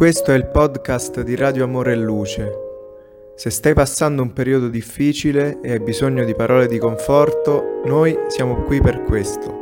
[0.00, 2.52] Questo è il podcast di Radio Amore e Luce.
[3.36, 8.62] Se stai passando un periodo difficile e hai bisogno di parole di conforto, noi siamo
[8.62, 9.58] qui per questo.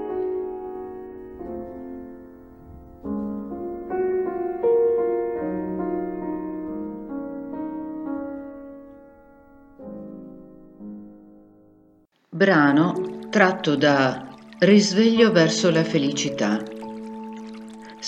[12.29, 14.25] Brano tratto da
[14.61, 16.62] Risveglio verso la felicità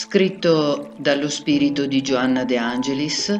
[0.02, 3.38] scritto dallo spirito di Giovanna De Angelis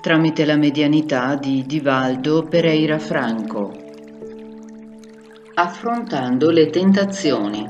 [0.00, 3.72] tramite la medianità di Divaldo Pereira Franco.
[5.54, 7.64] Affrontando le tentazioni.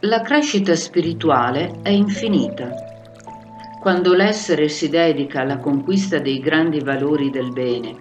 [0.00, 2.68] La crescita spirituale è infinita.
[3.80, 7.96] Quando l'essere si dedica alla conquista dei grandi valori del bene,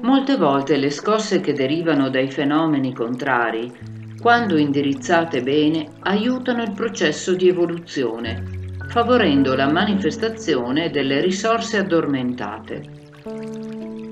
[0.00, 3.91] molte volte le scosse che derivano dai fenomeni contrari
[4.22, 12.82] quando indirizzate bene, aiutano il processo di evoluzione, favorendo la manifestazione delle risorse addormentate.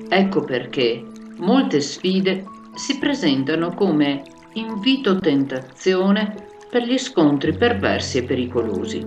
[0.09, 1.05] Ecco perché
[1.37, 2.45] molte sfide
[2.75, 6.35] si presentano come invito-tentazione
[6.69, 9.07] per gli scontri perversi e pericolosi.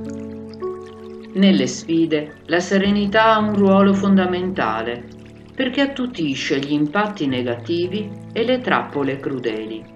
[1.34, 5.04] Nelle sfide la serenità ha un ruolo fondamentale
[5.54, 9.93] perché attutisce gli impatti negativi e le trappole crudeli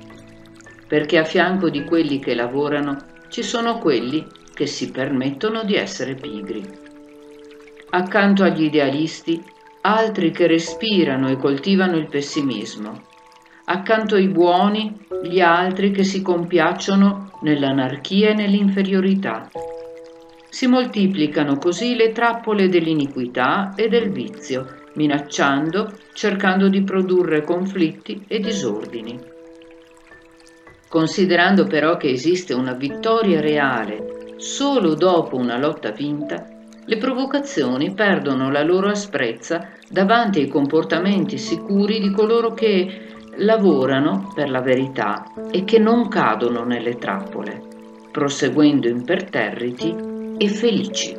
[0.87, 2.97] perché a fianco di quelli che lavorano
[3.29, 6.63] ci sono quelli che si permettono di essere pigri.
[7.89, 9.41] Accanto agli idealisti,
[9.81, 13.03] altri che respirano e coltivano il pessimismo.
[13.65, 19.49] Accanto ai buoni, gli altri che si compiacciono nell'anarchia e nell'inferiorità.
[20.49, 28.39] Si moltiplicano così le trappole dell'iniquità e del vizio, minacciando, cercando di produrre conflitti e
[28.39, 29.35] disordini.
[30.89, 36.47] Considerando però che esiste una vittoria reale solo dopo una lotta vinta,
[36.85, 44.49] le provocazioni perdono la loro asprezza davanti ai comportamenti sicuri di coloro che lavorano per
[44.49, 47.61] la verità e che non cadono nelle trappole,
[48.11, 49.95] proseguendo imperterriti
[50.37, 51.15] e felici.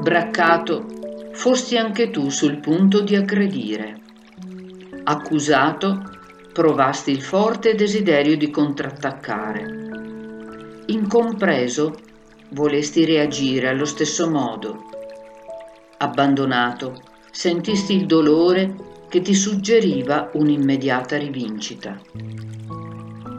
[0.00, 0.86] Braccato,
[1.32, 4.00] fosti anche tu sul punto di aggredire.
[5.04, 6.13] Accusato,
[6.54, 9.66] provasti il forte desiderio di contrattaccare.
[10.86, 11.96] Incompreso,
[12.50, 14.84] volesti reagire allo stesso modo.
[15.98, 17.00] Abbandonato,
[17.32, 18.72] sentisti il dolore
[19.08, 22.00] che ti suggeriva un'immediata rivincita.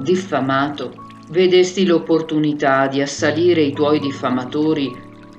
[0.01, 0.93] Diffamato,
[1.29, 4.93] vedesti l'opportunità di assalire i tuoi diffamatori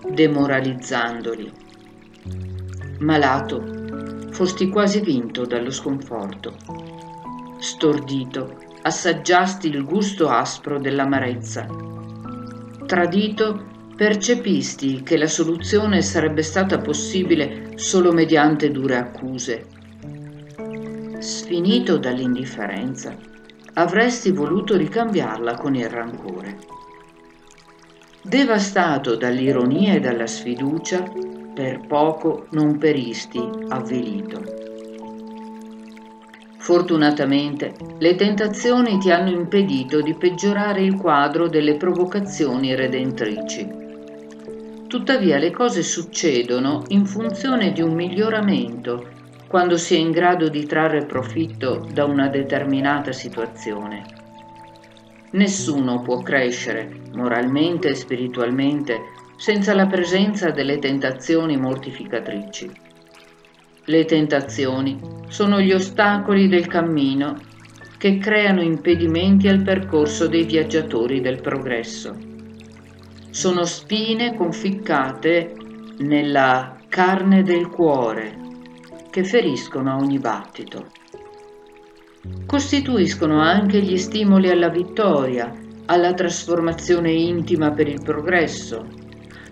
[0.09, 1.53] demoralizzandoli.
[3.01, 3.63] Malato,
[4.31, 7.06] fosti quasi vinto dallo sconforto
[7.59, 11.67] stordito, assaggiasti il gusto aspro dell'amarezza.
[12.87, 13.65] Tradito,
[13.97, 19.67] percepisti che la soluzione sarebbe stata possibile solo mediante dure accuse.
[21.19, 23.17] Sfinito dall'indifferenza,
[23.75, 26.59] avresti voluto ricambiarla con il rancore.
[28.23, 31.03] Devastato dall'ironia e dalla sfiducia,
[31.55, 34.66] per poco non peristi avvilito.
[36.67, 43.69] Fortunatamente, le tentazioni ti hanno impedito di peggiorare il quadro delle provocazioni redentrici.
[44.89, 49.11] Tuttavia le cose succedono in funzione di un miglioramento
[49.47, 54.03] quando si è in grado di trarre profitto da una determinata situazione.
[55.35, 58.99] Nessuno può crescere, moralmente e spiritualmente,
[59.37, 62.86] senza la presenza delle tentazioni mortificatrici.
[63.89, 64.99] Le tentazioni
[65.29, 67.37] sono gli ostacoli del cammino
[67.99, 72.13] che creano impedimenti al percorso dei viaggiatori del progresso.
[73.31, 75.55] Sono spine conficcate
[75.99, 78.37] nella carne del cuore
[79.09, 80.87] che feriscono a ogni battito.
[82.45, 89.06] Costituiscono anche gli stimoli alla vittoria, alla trasformazione intima per il progresso,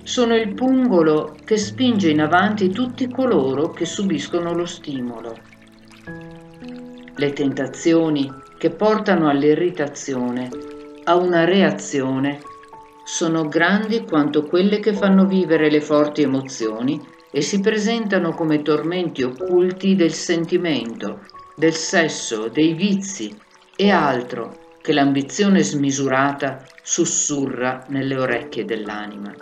[0.05, 5.35] sono il pungolo che spinge in avanti tutti coloro che subiscono lo stimolo.
[7.17, 10.51] Le tentazioni che portano all'irritazione,
[11.05, 12.41] a una reazione,
[13.03, 17.00] sono grandi quanto quelle che fanno vivere le forti emozioni
[17.31, 21.21] e si presentano come tormenti occulti del sentimento,
[21.57, 23.35] del sesso, dei vizi
[23.75, 29.35] e altro che l'ambizione smisurata sussurra nelle orecchie dell'anima.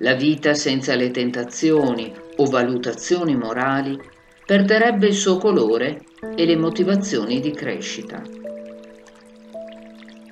[0.00, 3.98] La vita senza le tentazioni o valutazioni morali
[4.46, 6.02] perderebbe il suo colore
[6.36, 8.22] e le motivazioni di crescita.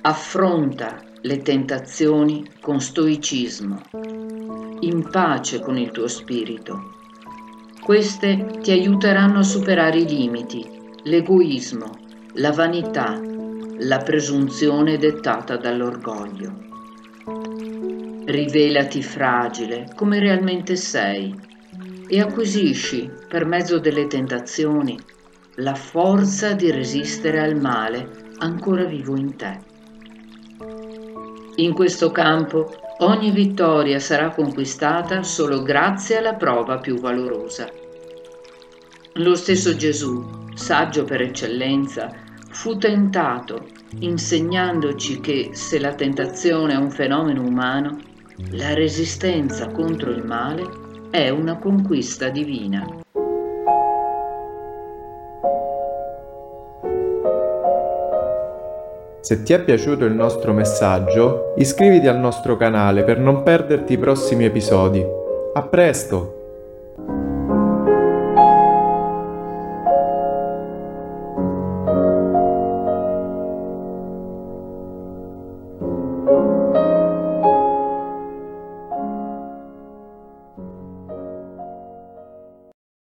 [0.01, 3.81] Affronta le tentazioni con stoicismo,
[4.79, 6.93] in pace con il tuo spirito.
[7.83, 10.65] Queste ti aiuteranno a superare i limiti,
[11.03, 11.91] l'egoismo,
[12.35, 13.19] la vanità,
[13.79, 16.65] la presunzione dettata dall'orgoglio.
[18.29, 21.33] Rivelati fragile come realmente sei
[22.09, 24.99] e acquisisci, per mezzo delle tentazioni,
[25.55, 29.59] la forza di resistere al male ancora vivo in te.
[31.55, 37.69] In questo campo ogni vittoria sarà conquistata solo grazie alla prova più valorosa.
[39.13, 42.11] Lo stesso Gesù, saggio per eccellenza,
[42.49, 43.67] fu tentato,
[43.99, 48.15] insegnandoci che se la tentazione è un fenomeno umano,
[48.51, 50.63] la resistenza contro il male
[51.09, 52.85] è una conquista divina.
[59.21, 63.97] Se ti è piaciuto il nostro messaggio, iscriviti al nostro canale per non perderti i
[63.97, 65.03] prossimi episodi.
[65.53, 66.36] A presto!